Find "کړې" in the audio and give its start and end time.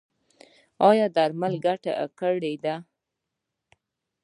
2.19-2.53